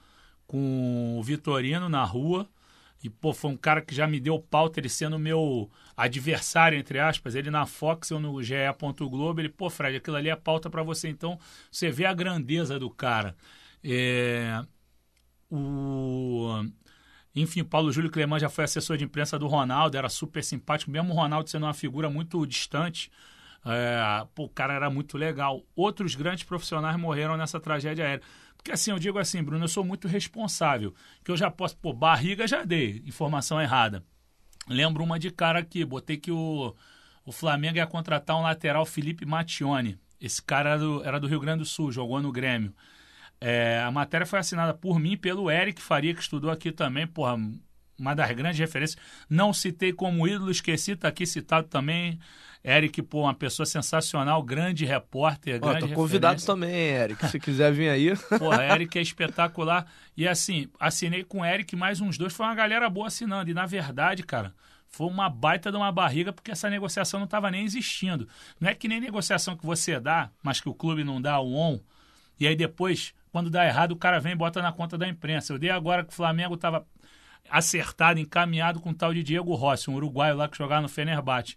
[0.47, 2.49] com o Vitorino na rua.
[3.03, 6.99] E, pô, foi um cara que já me deu pauta, ele sendo meu adversário, entre
[6.99, 7.35] aspas.
[7.35, 8.55] Ele na Fox, eu no GE.
[9.11, 9.41] Globo.
[9.41, 11.09] Ele, pô, Fred, aquilo ali é pauta para você.
[11.09, 11.39] Então,
[11.71, 13.37] você vê a grandeza do cara.
[13.85, 14.65] É,
[15.51, 16.65] o...
[17.35, 21.13] Enfim, Paulo Júlio Cleman já foi assessor de imprensa do Ronaldo, era super simpático, mesmo
[21.13, 23.11] o Ronaldo sendo uma figura muito distante.
[23.65, 25.63] É, pô, o cara era muito legal.
[25.75, 28.23] Outros grandes profissionais morreram nessa tragédia aérea.
[28.57, 30.95] Porque assim, eu digo assim, Bruno, eu sou muito responsável.
[31.25, 34.05] Que eu já posso, pô, barriga já dei, informação errada.
[34.69, 36.75] Lembro uma de cara aqui, botei que o,
[37.25, 39.99] o Flamengo ia contratar um lateral Felipe Mattione.
[40.21, 42.75] Esse cara era do, era do Rio Grande do Sul, jogou no Grêmio.
[43.40, 47.37] É, a matéria foi assinada por mim pelo Eric Faria, que estudou aqui também, porra,
[47.99, 49.01] uma das grandes referências.
[49.29, 52.19] Não citei como ídolo, esqueci, está aqui citado também.
[52.69, 57.73] Eric, pô, uma pessoa sensacional, grande repórter, Ó, grande tô convidado também, Eric, se quiser
[57.73, 58.13] vir aí.
[58.41, 59.87] Porra, Eric é espetacular.
[60.17, 63.49] E assim, assinei com o Eric mais uns dois, foi uma galera boa assinando.
[63.49, 64.53] E na verdade, cara,
[64.89, 68.27] foi uma baita de uma barriga, porque essa negociação não estava nem existindo.
[68.59, 71.55] Não é que nem negociação que você dá, mas que o clube não dá o
[71.55, 71.79] on,
[72.39, 75.53] e aí depois, quando dá errado, o cara vem e bota na conta da imprensa.
[75.53, 76.85] Eu dei agora que o Flamengo estava
[77.49, 81.57] acertado, encaminhado com o tal de Diego Rossi, um uruguaio lá que jogava no Fenerbahçe.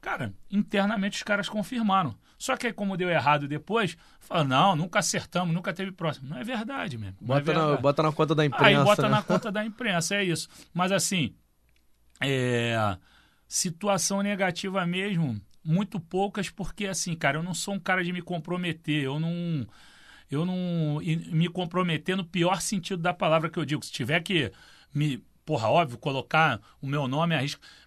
[0.00, 2.14] Cara, internamente os caras confirmaram.
[2.38, 6.28] Só que aí, como deu errado depois, fala, não, nunca acertamos, nunca teve próximo.
[6.28, 7.16] Não é verdade mesmo.
[7.20, 7.70] Bota, é verdade.
[7.70, 8.66] Na, bota na conta da imprensa.
[8.66, 9.08] Aí bota né?
[9.08, 10.48] na conta da imprensa, é isso.
[10.74, 11.34] Mas assim,
[12.20, 12.96] é,
[13.48, 18.22] situação negativa mesmo, muito poucas, porque assim, cara, eu não sou um cara de me
[18.22, 19.66] comprometer, eu não.
[20.30, 21.00] Eu não.
[21.32, 23.84] Me comprometer no pior sentido da palavra que eu digo.
[23.84, 24.52] Se tiver que
[24.92, 27.34] me porra, óbvio, colocar o meu nome,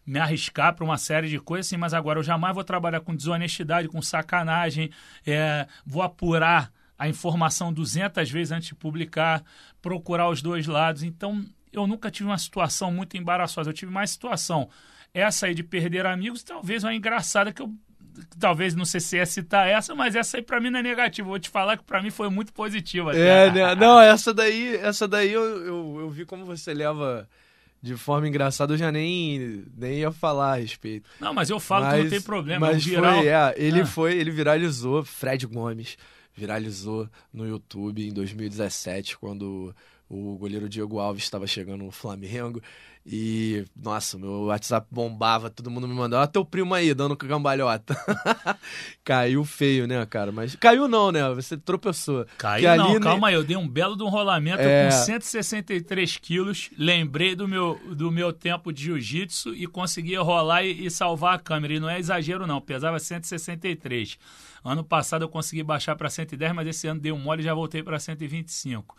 [0.06, 3.14] me arriscar para uma série de coisas, assim, mas agora eu jamais vou trabalhar com
[3.14, 4.90] desonestidade, com sacanagem,
[5.28, 9.44] é, vou apurar a informação 200 vezes antes de publicar,
[9.82, 11.04] procurar os dois lados.
[11.04, 14.70] Então, eu nunca tive uma situação muito embaraçosa, eu tive mais situação
[15.14, 17.74] essa aí de perder amigos, talvez uma engraçada que eu
[18.40, 21.28] talvez não sei se é citar essa, mas essa aí para mim não é negativa.
[21.28, 23.16] Vou te falar que para mim foi muito positiva.
[23.16, 23.76] É, né?
[23.76, 27.28] Não, essa daí, essa daí eu, eu, eu vi como você leva
[27.82, 31.10] de forma engraçada, eu já nem, nem ia falar a respeito.
[31.20, 32.68] Não, mas eu falo mas, que não tem problema.
[32.68, 33.18] Mas viral...
[33.20, 33.86] foi, é, ele ah.
[33.86, 35.98] foi, ele viralizou, Fred Gomes
[36.36, 39.76] viralizou no YouTube em 2017, quando
[40.10, 42.62] o goleiro Diego Alves estava chegando no Flamengo
[43.12, 47.98] e, nossa, meu WhatsApp bombava, todo mundo me mandava, ah, teu primo aí, dando cambalhota.
[49.04, 50.32] caiu feio, né, cara?
[50.32, 51.28] Mas caiu não, né?
[51.34, 52.28] Você tropeçou.
[52.38, 54.86] Caiu não, ali, calma aí, eu dei um belo de um rolamento é...
[54.86, 60.86] com 163 quilos, lembrei do meu, do meu tempo de jiu-jitsu e consegui rolar e,
[60.86, 61.74] e salvar a câmera.
[61.74, 64.20] E não é exagero não, pesava 163.
[64.64, 67.56] Ano passado eu consegui baixar para 110, mas esse ano dei um mole e já
[67.56, 68.96] voltei para 125.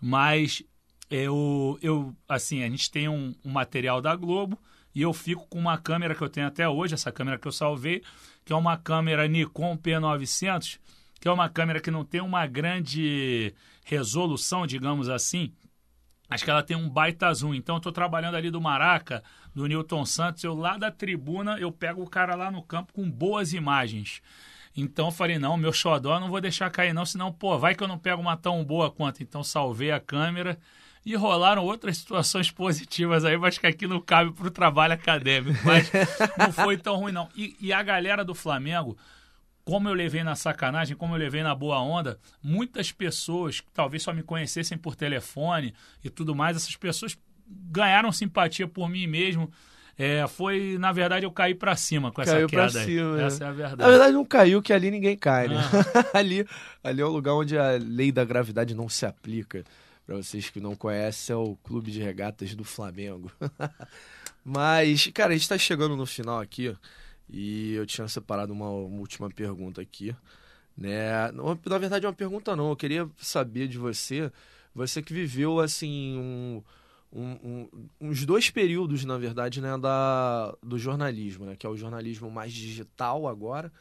[0.00, 0.64] Mas
[1.10, 4.58] eu, eu, assim, a gente tem um, um, material da Globo
[4.94, 7.52] e eu fico com uma câmera que eu tenho até hoje, essa câmera que eu
[7.52, 8.02] salvei,
[8.44, 10.78] que é uma câmera Nikon P900,
[11.20, 15.52] que é uma câmera que não tem uma grande resolução, digamos assim.
[16.28, 17.54] Acho que ela tem um baita zoom.
[17.54, 19.22] Então, eu estou trabalhando ali do Maraca,
[19.54, 20.42] do Newton Santos.
[20.42, 24.22] Eu lá da tribuna, eu pego o cara lá no campo com boas imagens.
[24.74, 27.82] Então eu falei, não, meu xodó não vou deixar cair não, senão, pô, vai que
[27.82, 29.22] eu não pego uma tão boa quanto.
[29.22, 30.58] Então salvei a câmera
[31.04, 35.58] e rolaram outras situações positivas aí, mas que aqui não cabe para o trabalho acadêmico.
[35.64, 35.90] Mas
[36.38, 37.28] não foi tão ruim, não.
[37.36, 38.96] E, e, a galera do Flamengo,
[39.64, 44.02] como eu levei na sacanagem, como eu levei na boa onda, muitas pessoas que talvez
[44.02, 49.50] só me conhecessem por telefone e tudo mais, essas pessoas ganharam simpatia por mim mesmo.
[49.98, 52.70] É, foi, na verdade, eu caí para cima com essa caiu queda.
[52.70, 53.24] Pra cima, é.
[53.24, 53.82] Essa é a verdade.
[53.82, 55.56] Na verdade, não caiu, que ali ninguém cai, né?
[55.56, 56.18] Ah.
[56.18, 56.46] ali,
[56.82, 59.64] ali é o lugar onde a lei da gravidade não se aplica.
[60.06, 63.30] Para vocês que não conhecem, é o Clube de Regatas do Flamengo.
[64.44, 66.76] Mas, cara, a gente está chegando no final aqui
[67.30, 70.14] e eu tinha separado uma, uma última pergunta aqui.
[70.76, 71.30] Né?
[71.64, 72.70] Na verdade, é uma pergunta não.
[72.70, 74.32] Eu queria saber de você,
[74.74, 76.62] você que viveu assim um,
[77.12, 77.68] um, um,
[78.00, 82.52] uns dois períodos, na verdade, né, da, do jornalismo, né, que é o jornalismo mais
[82.52, 83.72] digital agora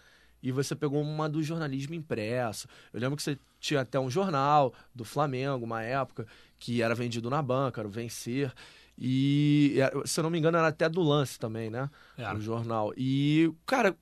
[0.41, 2.67] e você pegou uma do jornalismo impresso.
[2.93, 6.25] Eu lembro que você tinha até um jornal do Flamengo, uma época,
[6.57, 8.53] que era vendido na banca, era o Vencer.
[8.97, 9.75] E,
[10.05, 11.89] se eu não me engano, era até do Lance também, né?
[12.17, 12.35] Era.
[12.35, 12.93] O jornal.
[12.97, 13.95] E, cara,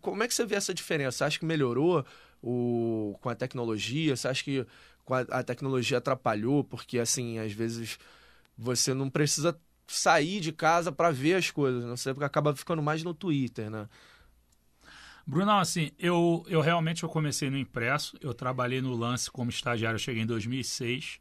[0.00, 1.18] como é que você vê essa diferença?
[1.18, 2.04] Você acha que melhorou
[2.42, 4.16] o, com a tecnologia?
[4.16, 4.66] Você acha que
[5.08, 6.62] a, a tecnologia atrapalhou?
[6.64, 7.98] Porque, assim, às vezes
[8.56, 12.82] você não precisa sair de casa para ver as coisas, não sei, porque acaba ficando
[12.82, 13.88] mais no Twitter, né?
[15.26, 19.96] Brunão, assim, eu, eu realmente eu comecei no impresso, eu trabalhei no lance como estagiário,
[19.96, 21.20] eu cheguei em 2006.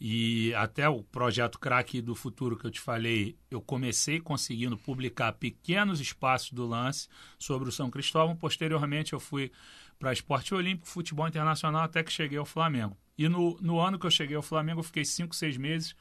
[0.00, 5.32] E até o projeto Crack do Futuro que eu te falei, eu comecei conseguindo publicar
[5.32, 8.36] pequenos espaços do lance sobre o São Cristóvão.
[8.36, 9.50] Posteriormente, eu fui
[9.98, 12.96] para esporte olímpico, futebol internacional, até que cheguei ao Flamengo.
[13.16, 15.96] E no, no ano que eu cheguei ao Flamengo, eu fiquei cinco, seis meses.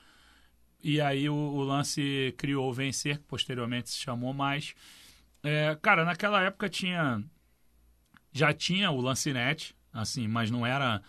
[0.84, 4.76] E aí o, o lance criou o Vencer, que posteriormente se chamou mais.
[5.50, 7.24] É, cara, naquela época tinha.
[8.34, 11.02] Já tinha o Lancinete, assim, mas não era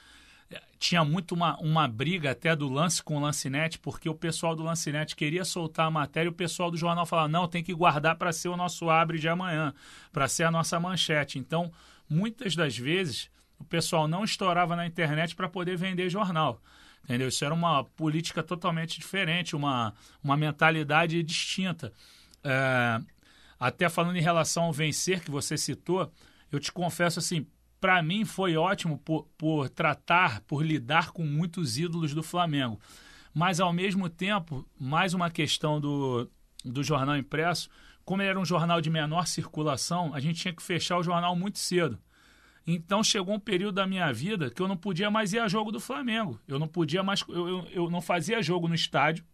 [0.79, 4.63] tinha muito uma, uma briga até do lance com o Lancinete, porque o pessoal do
[4.63, 8.17] Lancinete queria soltar a matéria e o pessoal do jornal falava: não, tem que guardar
[8.17, 9.75] para ser o nosso abre de amanhã,
[10.13, 11.39] para ser a nossa manchete.
[11.39, 11.73] Então,
[12.09, 16.63] muitas das vezes, o pessoal não estourava na internet para poder vender jornal.
[17.05, 17.29] Entendeu?
[17.29, 21.93] Isso era uma política totalmente diferente, uma, uma mentalidade distinta.
[22.45, 23.01] É,
[23.59, 26.13] até falando em relação ao vencer que você citou,
[26.51, 27.47] eu te confesso assim,
[27.81, 32.81] para mim foi ótimo por, por tratar, por lidar com muitos ídolos do Flamengo.
[33.35, 36.29] Mas, ao mesmo tempo, mais uma questão do,
[36.65, 37.69] do jornal impresso,
[38.05, 41.37] como ele era um jornal de menor circulação, a gente tinha que fechar o jornal
[41.37, 41.99] muito cedo.
[42.67, 45.73] Então chegou um período da minha vida que eu não podia mais ir a jogo
[45.73, 46.39] do Flamengo.
[46.47, 47.25] Eu não podia mais.
[47.27, 49.25] Eu, eu, eu não fazia jogo no estádio.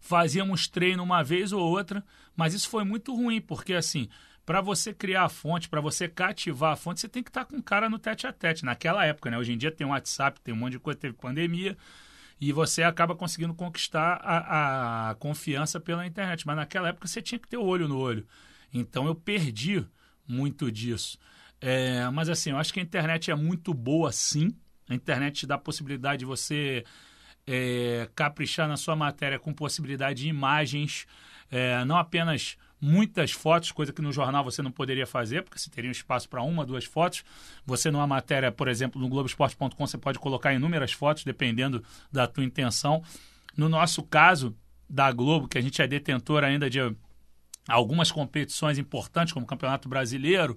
[0.00, 2.04] Fazíamos treino uma vez ou outra,
[2.38, 4.08] mas isso foi muito ruim, porque assim,
[4.46, 7.50] para você criar a fonte, para você cativar a fonte, você tem que estar tá
[7.50, 8.64] com o cara no tete a tete.
[8.64, 9.36] Naquela época, né?
[9.36, 11.76] Hoje em dia tem WhatsApp, tem um monte de coisa, teve pandemia,
[12.40, 16.46] e você acaba conseguindo conquistar a, a confiança pela internet.
[16.46, 18.24] Mas naquela época você tinha que ter o olho no olho.
[18.72, 19.84] Então eu perdi
[20.28, 21.18] muito disso.
[21.60, 24.54] É, mas assim, eu acho que a internet é muito boa sim.
[24.88, 26.84] A internet te dá a possibilidade de você
[27.48, 31.04] é, caprichar na sua matéria com possibilidade de imagens,
[31.50, 35.68] é, não apenas muitas fotos, coisa que no jornal você não poderia fazer, porque você
[35.70, 37.24] teria um espaço para uma, duas fotos.
[37.66, 42.44] Você numa matéria, por exemplo, no Globoesporte.com, você pode colocar inúmeras fotos, dependendo da tua
[42.44, 43.02] intenção.
[43.56, 44.56] No nosso caso,
[44.88, 46.78] da Globo, que a gente é detentor ainda de
[47.68, 50.56] algumas competições importantes, como o Campeonato Brasileiro,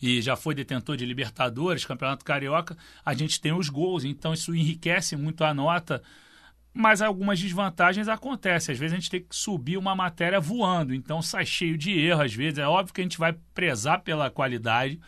[0.00, 4.54] e já foi detentor de Libertadores, Campeonato Carioca, a gente tem os gols, então isso
[4.54, 6.02] enriquece muito a nota
[6.74, 8.72] mas algumas desvantagens acontecem.
[8.72, 12.22] Às vezes a gente tem que subir uma matéria voando, então sai cheio de erro.
[12.22, 14.98] Às vezes é óbvio que a gente vai prezar pela qualidade,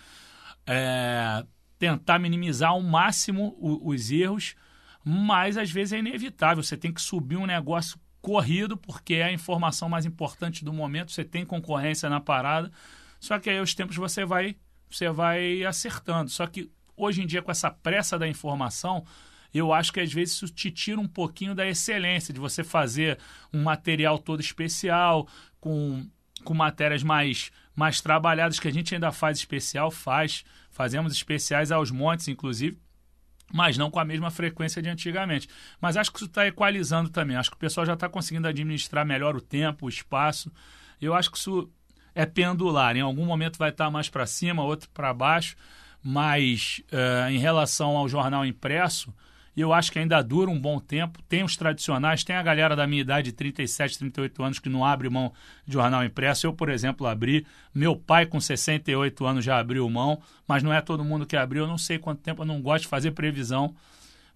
[0.67, 1.45] é,
[1.79, 4.55] tentar minimizar ao máximo o, os erros,
[5.03, 6.63] mas às vezes é inevitável.
[6.63, 11.13] Você tem que subir um negócio corrido, porque é a informação mais importante do momento.
[11.13, 12.71] Você tem concorrência na parada,
[13.19, 14.57] só que aí aos tempos você vai,
[14.91, 16.31] você vai acertando.
[16.31, 19.05] Só que hoje em dia, com essa pressa da informação
[19.55, 23.19] eu acho que às vezes isso te tira um pouquinho da excelência, de você fazer
[23.53, 25.29] um material todo especial,
[25.61, 26.05] com,
[26.43, 31.93] com matérias mais, mais trabalhadas, que a gente ainda faz especial, faz, fazemos especiais aos
[31.93, 32.77] montes, inclusive,
[33.53, 35.49] mas não com a mesma frequência de antigamente.
[35.81, 37.37] Mas acho que isso está equalizando também.
[37.37, 40.51] Acho que o pessoal já está conseguindo administrar melhor o tempo, o espaço.
[41.01, 41.71] Eu acho que isso
[42.13, 42.97] é pendular.
[42.97, 45.55] Em algum momento vai estar tá mais para cima, outro para baixo.
[46.03, 49.15] Mas uh, em relação ao jornal impresso,
[49.57, 51.23] e eu acho que ainda dura um bom tempo.
[51.29, 55.09] Tem os tradicionais, tem a galera da minha idade, 37, 38 anos, que não abre
[55.09, 55.33] mão
[55.67, 56.47] de jornal impresso.
[56.47, 57.47] Eu, por exemplo, abri.
[57.73, 61.65] Meu pai, com 68 anos, já abriu mão, mas não é todo mundo que abriu.
[61.65, 63.75] Eu não sei quanto tempo, eu não gosto de fazer previsão,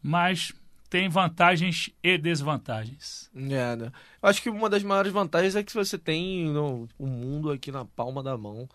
[0.00, 0.52] mas
[0.88, 3.31] tem vantagens e desvantagens.
[3.35, 3.92] É, né?
[4.22, 7.70] Eu acho que uma das maiores vantagens é que você tem no, o mundo aqui
[7.72, 8.68] na palma da mão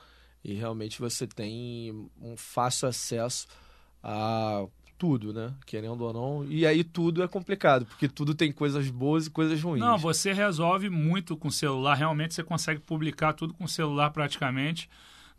[0.43, 3.47] e realmente você tem um fácil acesso
[4.03, 4.65] a
[4.97, 5.53] tudo, né?
[5.65, 6.45] Querendo ou não.
[6.49, 9.82] E aí tudo é complicado, porque tudo tem coisas boas e coisas ruins.
[9.82, 11.95] Não, você resolve muito com o celular.
[11.95, 14.89] Realmente você consegue publicar tudo com o celular praticamente.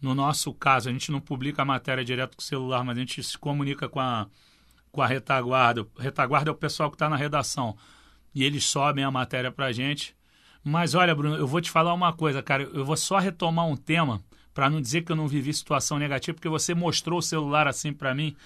[0.01, 3.01] No nosso caso, a gente não publica a matéria direto com o celular, mas a
[3.01, 4.27] gente se comunica com a,
[4.93, 5.87] com a retaguarda.
[5.99, 7.77] Retaguarda é o pessoal que está na redação.
[8.35, 10.14] E eles sobem a matéria para a gente.
[10.62, 12.64] Mas olha, Bruno, eu vou te falar uma coisa, cara.
[12.64, 16.35] Eu vou só retomar um tema para não dizer que eu não vivi situação negativa,
[16.35, 18.37] porque você mostrou o celular assim para mim.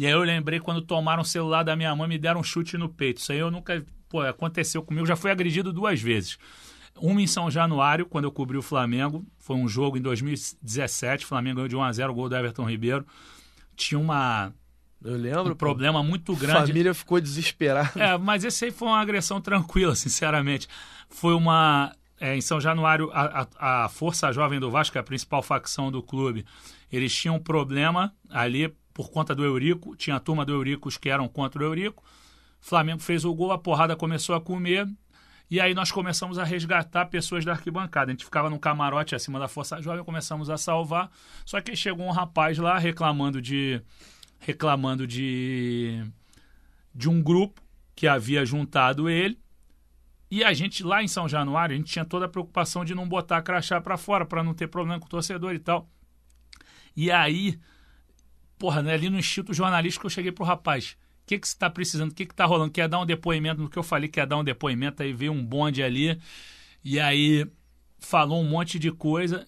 [0.00, 2.42] E aí eu lembrei quando tomaram o celular da minha mãe e me deram um
[2.42, 3.18] chute no peito.
[3.18, 3.84] Isso aí eu nunca.
[4.08, 6.38] Pô, aconteceu comigo, já fui agredido duas vezes.
[6.96, 9.22] Uma em São Januário, quando eu cobri o Flamengo.
[9.38, 11.26] Foi um jogo em 2017.
[11.26, 13.06] O Flamengo ganhou de 1 a 0 o gol do Everton Ribeiro.
[13.76, 14.54] Tinha uma.
[15.04, 15.52] Eu lembro.
[15.52, 16.56] Um problema muito grande.
[16.56, 18.02] A família ficou desesperada.
[18.02, 20.66] É, mas esse aí foi uma agressão tranquila, sinceramente.
[21.10, 21.94] Foi uma.
[22.18, 25.92] É, em São Januário, a, a, a Força Jovem do Vasco, é a principal facção
[25.92, 26.46] do clube,
[26.90, 31.08] eles tinham um problema ali por conta do Eurico, tinha a turma do Eurico que
[31.08, 32.04] eram contra o Eurico.
[32.60, 34.86] Flamengo fez o gol, a porrada começou a comer.
[35.50, 38.10] E aí nós começamos a resgatar pessoas da arquibancada.
[38.10, 41.10] A gente ficava no camarote acima da Força Jovem, começamos a salvar.
[41.46, 43.80] Só que chegou um rapaz lá reclamando de
[44.38, 46.04] reclamando de
[46.94, 47.62] de um grupo
[47.96, 49.40] que havia juntado ele.
[50.30, 53.08] E a gente, lá em São Januário, a gente tinha toda a preocupação de não
[53.08, 55.88] botar crachá para fora, para não ter problema com o torcedor e tal.
[56.94, 57.58] E aí,
[58.60, 60.98] porra, né, ali no Instituto Jornalístico eu cheguei pro rapaz.
[61.24, 62.10] O que, que você está precisando?
[62.10, 62.70] O que, que tá rolando?
[62.70, 65.02] Quer dar um depoimento no que eu falei que ia dar um depoimento?
[65.02, 66.20] Aí veio um bonde ali.
[66.84, 67.46] E aí
[67.98, 69.46] falou um monte de coisa.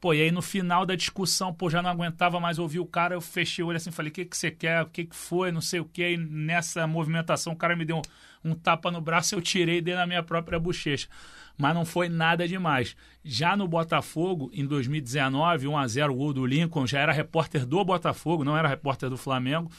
[0.00, 3.14] Pô, e aí no final da discussão, pô, já não aguentava mais ouvir o cara,
[3.14, 5.52] eu fechei o olho assim, falei, o que, que você quer, o que, que foi,
[5.52, 7.98] não sei o que, e nessa movimentação o cara me deu
[8.44, 11.08] um, um tapa no braço, eu tirei dentro da minha própria bochecha.
[11.56, 12.96] Mas não foi nada demais.
[13.24, 18.44] Já no Botafogo, em 2019, 1x0 o gol do Lincoln, já era repórter do Botafogo,
[18.44, 19.70] não era repórter do Flamengo.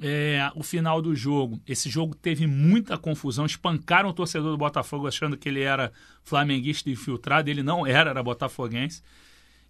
[0.00, 1.60] É, o final do jogo.
[1.66, 3.44] Esse jogo teve muita confusão.
[3.44, 7.50] Espancaram o torcedor do Botafogo achando que ele era flamenguista infiltrado.
[7.50, 9.02] Ele não era, era botafoguense.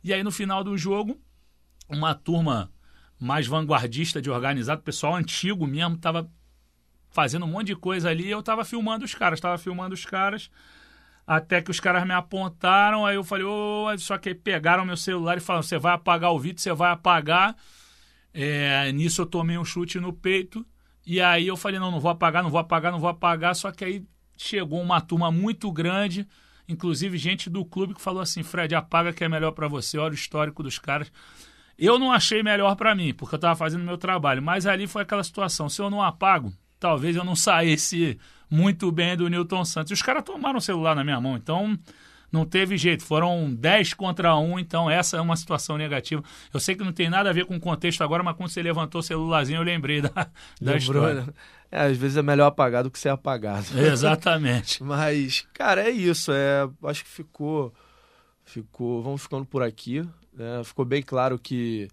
[0.05, 1.21] E aí no final do jogo,
[1.89, 2.71] uma turma
[3.19, 6.29] mais vanguardista de organizado, pessoal antigo mesmo, estava
[7.11, 8.29] fazendo um monte de coisa ali.
[8.29, 10.51] Eu estava filmando os caras, estava filmando os caras.
[11.27, 15.37] Até que os caras me apontaram, aí eu falei, oh, só que pegaram meu celular
[15.37, 17.57] e falaram: você vai apagar o vídeo, você vai apagar.
[18.35, 20.67] É, nisso eu tomei um chute no peito.
[21.07, 23.55] E aí eu falei: não, não vou apagar, não vou apagar, não vou apagar.
[23.55, 24.05] Só que aí
[24.37, 26.27] chegou uma turma muito grande
[26.69, 30.13] inclusive gente do clube que falou assim: Fred, apaga que é melhor para você, olha
[30.13, 31.13] o histórico dos caras.
[31.79, 35.03] Eu não achei melhor para mim, porque eu estava fazendo meu trabalho, mas ali foi
[35.03, 36.53] aquela situação: se eu não apago,
[36.83, 38.19] talvez eu não saísse
[38.51, 39.93] muito bem do Newton Santos.
[39.93, 41.79] E os caras tomaram o celular na minha mão, então
[42.33, 43.05] não teve jeito.
[43.05, 46.25] Foram 10 contra 1, então essa é uma situação negativa.
[46.53, 48.61] Eu sei que não tem nada a ver com o contexto agora, mas quando você
[48.61, 51.21] levantou o celularzinho, eu lembrei da, da Lembrou, história.
[51.23, 51.33] Né?
[51.71, 53.67] É, às vezes é melhor apagar do que ser apagado.
[53.79, 54.83] Exatamente.
[54.83, 56.33] Mas, cara, é isso.
[56.33, 57.73] É, acho que ficou.
[58.45, 60.03] ficou Vamos ficando por aqui.
[60.33, 60.65] Né?
[60.65, 61.89] Ficou bem claro que,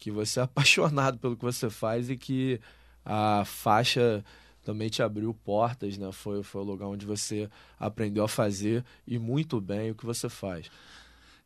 [0.00, 2.58] que você é apaixonado pelo que você faz e que
[3.04, 4.24] a faixa
[4.64, 6.10] também te abriu portas, né?
[6.12, 10.28] Foi, foi o lugar onde você aprendeu a fazer e muito bem o que você
[10.28, 10.70] faz.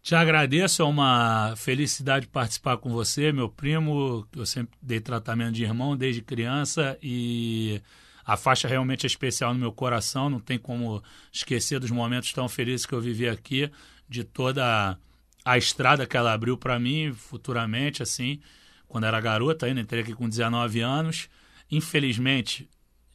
[0.03, 4.25] Te agradeço, é uma felicidade participar com você, meu primo.
[4.37, 7.83] Eu sempre dei tratamento de irmão desde criança e
[8.25, 10.31] a faixa realmente é especial no meu coração.
[10.31, 13.69] Não tem como esquecer dos momentos tão felizes que eu vivi aqui,
[14.09, 14.97] de toda
[15.45, 18.41] a estrada que ela abriu para mim futuramente, assim,
[18.87, 21.29] quando era garota, ainda entrei aqui com 19 anos.
[21.71, 22.69] Infelizmente,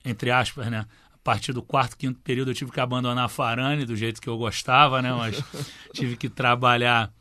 [0.03, 0.85] entre aspas, né?
[1.23, 4.37] partir do quarto, quinto período eu tive que abandonar a Farane do jeito que eu
[4.37, 5.13] gostava, né?
[5.13, 5.41] Mas
[5.93, 7.13] tive que trabalhar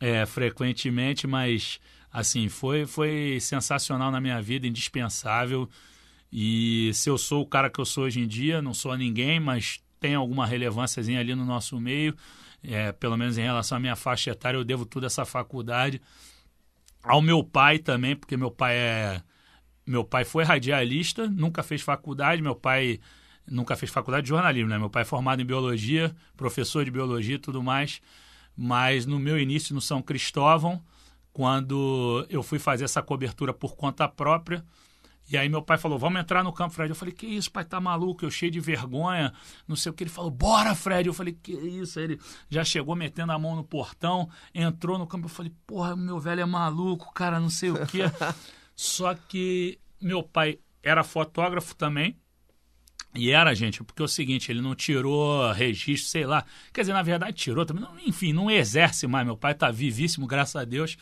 [0.00, 1.80] é, frequentemente, mas
[2.12, 5.68] assim, foi, foi sensacional na minha vida, indispensável.
[6.32, 9.40] E se eu sou o cara que eu sou hoje em dia, não sou ninguém,
[9.40, 12.14] mas tem alguma relevânciazinha ali no nosso meio,
[12.62, 16.00] é, pelo menos em relação à minha faixa etária, eu devo tudo essa faculdade.
[17.02, 19.22] Ao meu pai também, porque meu pai é.
[19.88, 23.00] Meu pai foi radialista, nunca fez faculdade, meu pai
[23.46, 24.76] nunca fez faculdade de jornalismo, né?
[24.76, 28.02] Meu pai é formado em biologia, professor de biologia e tudo mais.
[28.54, 30.82] Mas no meu início no São Cristóvão,
[31.32, 34.62] quando eu fui fazer essa cobertura por conta própria,
[35.30, 36.90] e aí meu pai falou, vamos entrar no campo, Fred.
[36.90, 38.26] Eu falei, que isso, pai, tá maluco?
[38.26, 39.32] Eu cheio de vergonha,
[39.66, 40.04] não sei o que.
[40.04, 41.06] Ele falou, bora, Fred.
[41.06, 41.98] Eu falei, que isso?
[41.98, 42.20] Aí ele
[42.50, 45.26] já chegou metendo a mão no portão, entrou no campo.
[45.26, 48.00] Eu falei, porra, meu velho é maluco, cara, não sei o que.
[48.78, 52.16] Só que meu pai era fotógrafo também,
[53.12, 56.44] e era, gente, porque é o seguinte, ele não tirou registro, sei lá.
[56.72, 57.82] Quer dizer, na verdade, tirou também.
[57.82, 59.26] Não, enfim, não exerce mais.
[59.26, 60.96] Meu pai está vivíssimo, graças a Deus.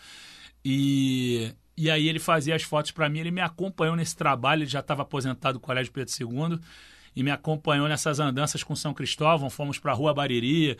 [0.64, 4.70] E, e aí ele fazia as fotos para mim, ele me acompanhou nesse trabalho, ele
[4.70, 6.58] já estava aposentado do Colégio Pedro II
[7.16, 9.48] e me acompanhou nessas andanças com São Cristóvão.
[9.48, 10.76] Fomos para a Rua Bariri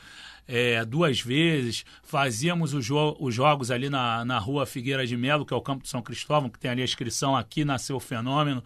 [0.46, 5.54] é, duas vezes, fazíamos jo os jogos ali na, na Rua Figueira de Melo, que
[5.54, 8.62] é o campo de São Cristóvão, que tem ali a inscrição Aqui Nasceu o Fenômeno.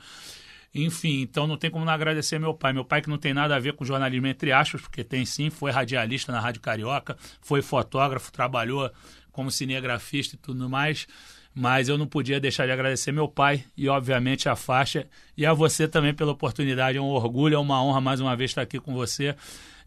[0.73, 2.73] Enfim, então não tem como não agradecer meu pai.
[2.73, 5.51] Meu pai que não tem nada a ver com jornalismo, entre aspas, porque tem sim,
[5.51, 8.91] foi radialista na Rádio Carioca, foi fotógrafo, trabalhou
[9.31, 11.07] como cinegrafista e tudo mais.
[11.55, 15.07] Mas eu não podia deixar de agradecer meu pai e, obviamente, a faixa.
[15.37, 16.99] E a você também pela oportunidade.
[16.99, 19.35] É um orgulho, é uma honra mais uma vez estar aqui com você.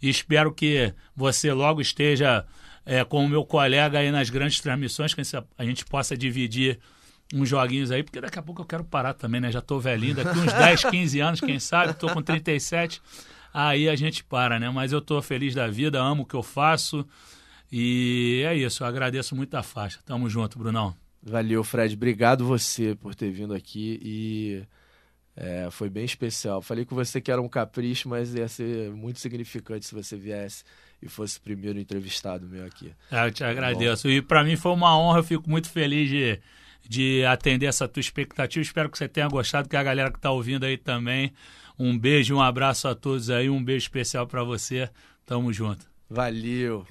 [0.01, 2.45] E espero que você logo esteja
[2.85, 5.21] é, com o meu colega aí nas grandes transmissões, que
[5.57, 6.79] a gente possa dividir
[7.33, 9.51] uns joguinhos aí, porque daqui a pouco eu quero parar também, né?
[9.51, 13.01] Já tô velhinho, daqui uns 10, 15 anos, quem sabe, tô com 37,
[13.53, 14.69] aí a gente para, né?
[14.69, 17.07] Mas eu tô feliz da vida, amo o que eu faço
[17.75, 19.99] e é isso, eu agradeço muito a faixa.
[20.05, 20.95] Tamo junto, Brunão.
[21.23, 21.95] Valeu, Fred.
[21.95, 24.63] Obrigado você por ter vindo aqui e
[25.35, 26.61] é, foi bem especial.
[26.61, 30.63] Falei com você que era um capricho, mas ia ser muito significante se você viesse
[31.01, 32.91] e fosse o primeiro entrevistado meu aqui.
[33.09, 34.07] É, eu te agradeço.
[34.07, 34.13] Bom.
[34.13, 36.39] E para mim foi uma honra, eu fico muito feliz de
[36.87, 38.61] de atender essa tua expectativa.
[38.61, 41.33] Espero que você tenha gostado, que a galera que está ouvindo aí também.
[41.79, 44.89] Um beijo, um abraço a todos aí, um beijo especial para você.
[45.25, 45.85] Tamo junto.
[46.09, 46.85] Valeu.